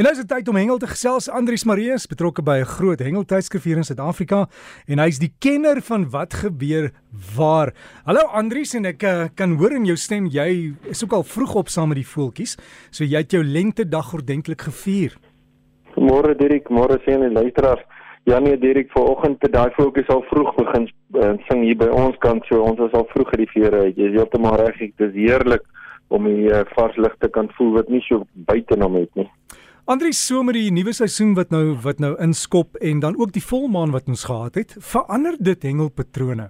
[0.00, 1.26] En nou is dit tyd om hengel te gesels.
[1.28, 4.48] Andrius Marius betrokke by 'n groot hengeltydskrif hier in Suid-Afrika
[4.88, 6.88] en hy's die kenner van wat gebeur
[7.36, 7.74] waar.
[8.06, 11.54] Hallo Andrius en ek uh, kan hoor in jou stem jy is ook al vroeg
[11.54, 12.56] op saam met die voeltjies.
[12.90, 15.18] So jy het jou lente dag ordentlik gevier.
[15.96, 17.84] Môre Dirk, môre sien die luisteraars.
[18.24, 22.16] Ja nee Dirk, vanoggend het daai voeltjies al vroeg begin uh, sing hier by ons
[22.24, 22.40] kant.
[22.48, 23.96] So ons was al vroeg uit die vere uit.
[24.00, 24.80] Jy is heeltemal reg.
[24.80, 25.68] Dit is heerlik
[26.08, 29.28] om die uh, vars lug te kan voel wat nie so buite na met nie.
[29.90, 33.90] Andri somer die nuwe seisoen wat nou wat nou inskop en dan ook die volmaan
[33.90, 36.46] wat ons gehad het, verander dit hengelpatrone.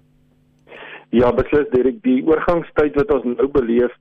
[1.16, 3.95] Ja, beslis Derek, die oorgangstyd wat ons nou beleef,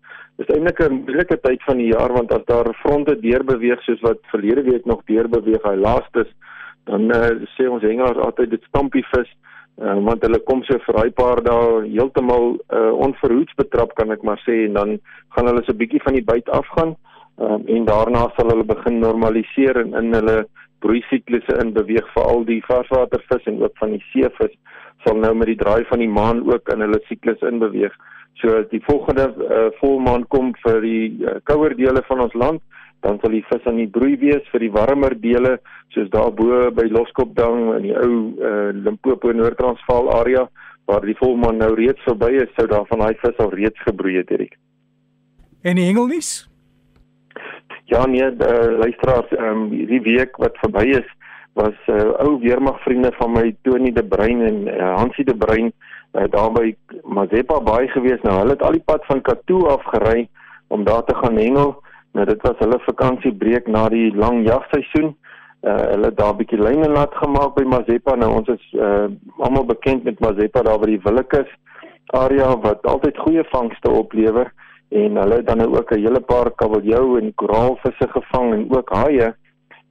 [0.43, 4.20] is eintlik 'n moeilike tyd van die jaar want as daar fronte deurbeweeg soos wat
[4.34, 6.27] verlede week nog deurbeweeg, hy laastes,
[6.91, 9.29] dan uh, sê ons hengelaars altyd dit stampie vis
[9.79, 14.23] uh, want hulle kom so vir 'n paar dae heeltemal uh, onverhoeds betrap kan ek
[14.23, 14.99] maar sê en dan
[15.31, 16.98] gaan hulle so 'n bietjie van die byt afgaan
[17.39, 20.43] um, en daarna sal hulle begin normaliseer en in hulle
[20.84, 24.55] broeisiklusse in beweeg vir al die varswatervis en ook van die seevis
[25.05, 27.93] sal nou met die draai van die maan ook in hulle siklus in beweeg.
[28.40, 32.63] So as die volgende uh, volmaan kom vir die uh, kouer dele van ons land,
[33.04, 35.57] dan sal die vis aan die broei wees vir die warmer dele
[35.95, 40.48] soos daarbo by Loskopdam in die ou uh, Limpopo Noord-Transvaal area
[40.90, 44.17] waar die volmaan nou reeds verby is, sou daar van daai vis al reeds gebroei
[44.17, 44.55] het, Erik.
[45.62, 46.48] En die hengelnuus?
[47.90, 51.07] Ja nee, uh, luisteraars, ehm um, hierdie week wat verby is,
[51.57, 55.71] was uh, ou weermagvriende van my Tony de Bruin en uh, Hansie de Bruin
[56.13, 58.21] uh, daar by Mazepa Baai gewees.
[58.21, 60.27] Nou hulle het al die pad van Katoo af gery
[60.67, 61.73] om daar te gaan hengel.
[62.13, 65.16] Nou dit was hulle vakansiebreek na die lang jagseisoen.
[65.66, 68.16] Uh, hulle het daar 'n bietjie lyne nat gemaak by Mazepa.
[68.16, 71.50] Nou ons is uh, almal bekend met Mazepa daar by die Willekeus
[72.06, 74.53] area wat altyd goeie vangste oplewer
[74.90, 78.90] en hulle het dan nou ook 'n hele paar kabeljou en koraalvisse gevang en ook
[78.90, 79.34] haie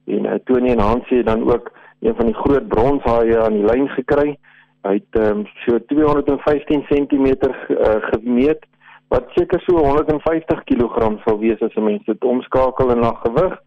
[0.05, 3.65] en uh, Tony en Hansie het dan ook een van die groot bronshaie aan die
[3.65, 4.37] lyn gekry.
[4.81, 8.65] Hy het um, so 215 cm uh, gemeet
[9.07, 13.59] wat seker so 150 kg sal wees as 'n mens dit omskakel in na gewig.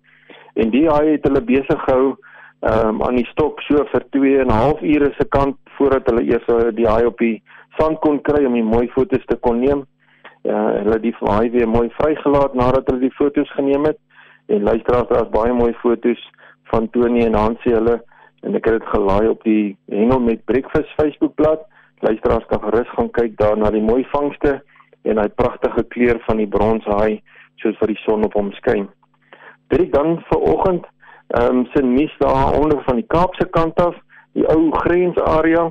[0.55, 2.17] En die haai het hulle besig gehou
[2.61, 6.23] um, aan die stok so vir 2 en 'n half ure se kant voordat hulle
[6.23, 7.43] eers uh, die haai op die
[7.79, 9.87] sand kon kry om die mooi foto's te kon neem
[10.43, 13.99] ja, hulle die vaai weer mooi vrygelaat nadat hulle die foto's geneem het.
[14.47, 16.23] En luisteraars daar's baie mooi foto's
[16.71, 18.01] van Tony en Hansie hulle.
[18.43, 21.67] En ek het dit gelaai op die Hengel met Breakfast Facebookblad.
[22.03, 24.59] Luisteraars kan gerus gaan kyk daar na die mooi vangste
[25.03, 27.21] en hy pragtige kleur van die bronshaai
[27.63, 28.89] soos vir die son op hom skyn.
[29.71, 30.89] Dit dan vir oggend
[31.33, 33.95] ehm um, sien mis daar onder van die Kaapse kant af
[34.37, 35.71] die ou grensarea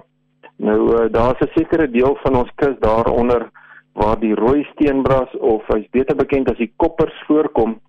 [0.58, 3.50] nou uh, daar's 'n sekere deel van ons kus daaronder
[3.94, 7.80] waar die rooi steenbras of hy's beter bekend as die koppers voorkom.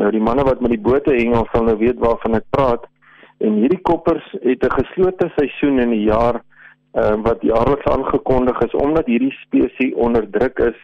[0.00, 2.86] Nou die manne wat met die bote hengel sal nou weet waarvan ek praat.
[3.44, 6.40] En hierdie koppers het 'n geslote seisoen in die jaar
[6.94, 10.78] uh, wat jaarliks aangekondig is omdat hierdie spesies onder druk is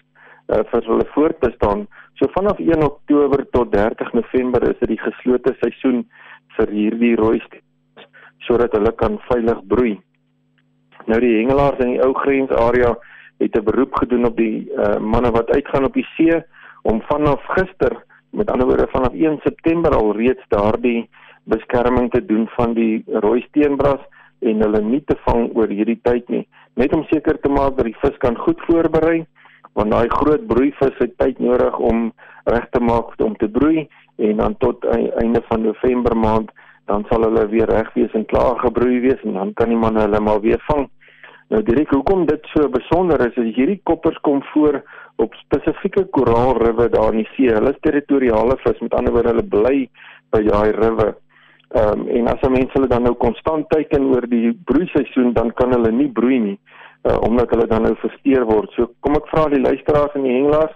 [0.50, 1.87] uh, vir hulle voortbestaan.
[2.19, 6.04] So vanaf 1 Oktober tot 30 November is dit die geslote seisoen
[6.56, 7.41] vir hierdie rooi
[8.47, 10.00] sodat hulle kan veilig broei.
[11.06, 12.94] Nou die hengelaars in die ou grensarea
[13.40, 16.42] het 'n beroep gedoen op die uh, manne wat uitgaan op die see
[16.82, 21.08] om vanaf gister, met ander woorde vanaf 1 September al reeds daardie
[21.44, 24.00] beskerming te doen van die rooi steenbras
[24.40, 27.84] en hulle nie te vang oor hierdie tyd nie, net om seker te maak dat
[27.84, 29.26] die vis kan goed voorberei
[29.72, 32.12] want daai groot broeivis het tyd nodig om
[32.44, 34.84] reg te maak om te broei en dan tot
[35.22, 36.50] einde van November maand
[36.90, 39.96] dan sal hulle weer reg wees en klaar gebroei wees en dan kan die man
[40.00, 40.88] hulle maar weer vang.
[41.50, 44.80] Nou direk hoekom dit so besonder is, is hierdie koppers kom voor
[45.18, 47.50] op spesifieke koraalriwe daar in die see.
[47.50, 49.78] Hulle is territoriale vis, met ander woorde hulle bly
[50.30, 51.08] by daai riwe.
[51.70, 55.52] Ehm um, en as 'n mens hulle dan nou konstant teiken oor die broeiseisoen, dan
[55.54, 56.58] kan hulle nie broei nie
[57.04, 58.70] uh, omdat hulle dan nou versteur word.
[58.76, 60.74] So kom ek vra die luisteraars en die hengelaars,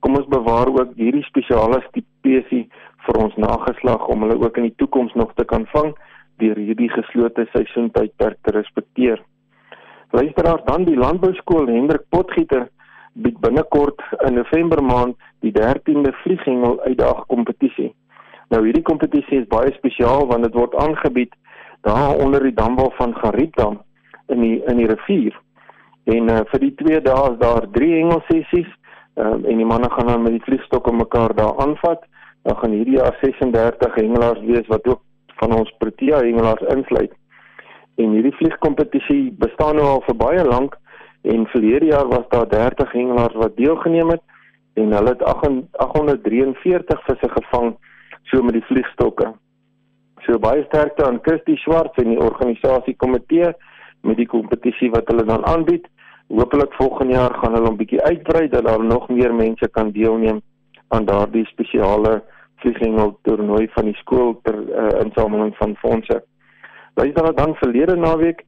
[0.00, 2.66] kom ons bewaar ook hierdie spesiale spesie
[3.06, 5.94] vir ons nageslag om hulle ook in die toekoms nog te kan vang
[6.42, 9.22] deur hierdie geslote seisoentydperk te respekteer.
[10.10, 12.68] Luisteraars dan die landbouskool Hendrik Potgieter
[13.12, 17.94] bied binnekort in November maand die 13de vlieghengel uitdag kompetisie.
[18.52, 21.34] Nou hierdie kompetisie is baie spesiaal want dit word aangebied
[21.86, 23.80] daar onder die damwal van Gariepdam
[24.28, 25.34] in die in die rivier.
[26.04, 28.70] En uh, vir die 2 dae is daar 3 hengelsessies
[29.14, 32.04] um, en die manne gaan dan met die vliegstokke mekaar daar aanvat.
[32.46, 35.02] Dan gaan hierdie jaar 36 hengelaars wees wat ook
[35.40, 37.12] van ons Protea hengelaars insluit.
[37.96, 40.76] En hierdie vliegkompetisie bestaan nou al vir baie lank
[41.22, 44.22] en verlede jaar was daar 30 hengelaars wat deelgeneem het
[44.74, 47.76] en hulle het 843 visse gevang
[48.22, 49.32] so met die vliegstokke.
[50.26, 53.52] So baie sterkte aan Kirsty Swart en die organisasie komitee
[54.02, 55.86] met die kompetisie wat hulle dan aanbied.
[56.28, 60.40] Hoopelik volgende jaar gaan hulle 'n bietjie uitbrei dat daar nog meer mense kan deelneem
[60.88, 62.22] aan daardie spesiale
[62.56, 66.24] vlieghengel toernooi van die skool ter uh, insameling van fondse.
[66.96, 68.44] Wij dan dan verlede naweek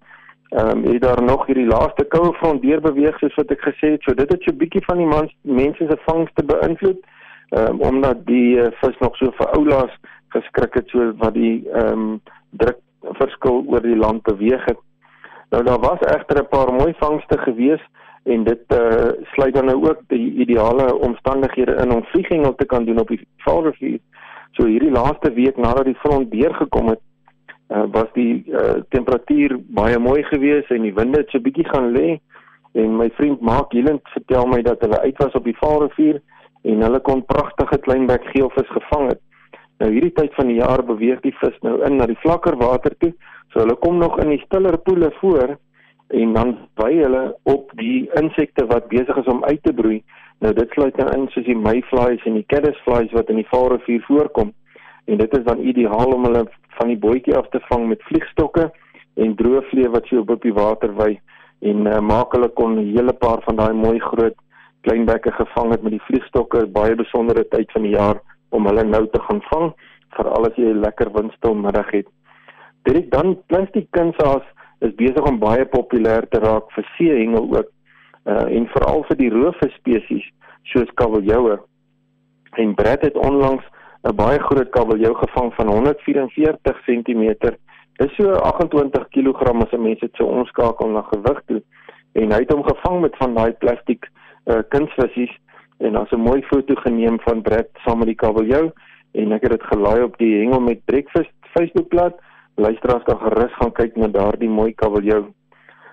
[0.48, 3.90] ehm um, het daar nog hierdie laaste koue front deur beweeg soos wat ek gesê
[3.94, 4.02] het.
[4.02, 7.00] So dit het so 'n bietjie van die mans, mense se vangste beïnvloed.
[7.48, 9.94] Ehm um, omdat die uh, vis nog so vir oulaas
[10.28, 12.78] geskrik het so wat die ehm um, druk
[13.20, 14.80] verskil oor die land beweeg het.
[15.50, 17.84] Nou daar was egter 'n paar mooi vangste gewees
[18.24, 22.84] en dit uh, sluit dan nou ook die ideale omstandighede in om vliegengel te kan
[22.84, 23.98] doen op die Vaalrivier.
[24.52, 27.00] So hierdie laaste week nadat die front deurgekom het,
[27.69, 31.93] uh, was die uh, temperatuur baie mooi geweest en die winde het so bietjie gaan
[31.97, 32.19] lê
[32.79, 36.20] en my vriend Mark Hilend vertel my dat hulle uit was op die Vaalrivier
[36.62, 39.20] en hulle kon pragtige kleinbek geelvis gevang het.
[39.79, 42.94] Nou hierdie tyd van die jaar beweeg die vis nou in na die vlakker water
[42.99, 43.12] toe.
[43.53, 45.56] So hulle kom nog in die stiller poele voor
[46.19, 47.23] en dan wy hulle
[47.53, 50.00] op die insekte wat besig is om uit te broei.
[50.43, 54.03] Nou dit sluit dan in soos die mayflies en die caddisflies wat in die Vaalrivier
[54.06, 54.53] voorkom.
[55.08, 56.44] En dit is dan ideaal om hulle
[56.78, 58.69] van die bootjie af te vang met vliegstokke
[59.19, 61.16] en droëvlee wat so op die water wy
[61.66, 64.37] en uh, maak hulle kon 'n hele paar van daai mooi groot
[64.87, 68.20] kleinbekke gevang het met die vliegstokke baie besondere tyd van die jaar
[68.50, 69.72] om hulle nou te gaan vang
[70.16, 72.06] veral as jy 'n lekker windstil middag het.
[72.82, 74.46] Dit dan plastiek kunsaas
[74.81, 77.69] is besig om baie populêr te raak vir seehengel ook
[78.25, 80.26] uh, en veral vir die roofvis spesies
[80.62, 81.58] soos kabeljoue.
[82.52, 83.64] En Brad het onlangs
[84.04, 87.24] 'n baie groot kabeljou gevang van 144 cm.
[87.98, 91.62] Dis so 28 kg as 'n mens dit sou omskakel na gewig toe.
[92.12, 94.06] En hy het hom gevang met van daai plastiek
[94.46, 95.34] uh, kunsvisies
[95.78, 98.70] en daar's 'n mooi foto geneem van Brad saam met die kabeljou
[99.12, 102.14] en ek het dit gelaai op die Hengel met Breakfast Facebookblad.
[102.54, 105.24] Luisteraars kan gerus gaan kyk na daardie mooi kabeljou.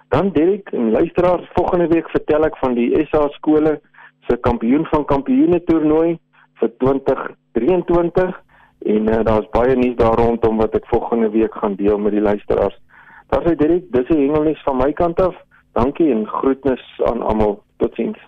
[0.09, 3.79] Dan Derek en luisteraars, volgende week vertel ek van die SA skole
[4.27, 6.17] se kampioen van kampioene toernooi
[6.59, 6.69] vir
[7.57, 8.35] 2023
[8.95, 12.23] en uh, daar's baie nuus daar rondom wat ek volgende week gaan deel met die
[12.23, 12.77] luisteraars.
[13.33, 15.35] Daar's hy Derek, dis die hengelnuus van my kant af.
[15.75, 17.59] Dankie en groetnis aan almal.
[17.81, 18.19] Totsiens.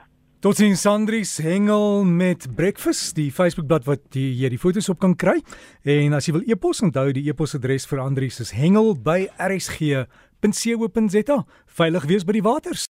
[0.44, 5.40] Totsiens Sandries hengel met breakfast die Facebookblad wat jy hier die foto's op kan kry
[5.82, 11.40] en as jy wil e-pos onthou die e-posadres vir Andries is hengel by rsg.co.za
[11.80, 12.86] veilig wees by die waters